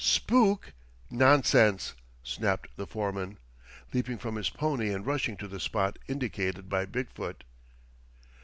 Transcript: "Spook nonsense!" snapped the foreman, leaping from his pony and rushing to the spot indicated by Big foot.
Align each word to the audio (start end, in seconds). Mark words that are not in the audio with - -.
"Spook 0.03 0.73
nonsense!" 1.11 1.93
snapped 2.23 2.75
the 2.75 2.87
foreman, 2.87 3.37
leaping 3.93 4.17
from 4.17 4.33
his 4.35 4.49
pony 4.49 4.91
and 4.91 5.05
rushing 5.05 5.37
to 5.37 5.47
the 5.47 5.59
spot 5.59 5.99
indicated 6.07 6.67
by 6.69 6.87
Big 6.87 7.11
foot. 7.11 7.43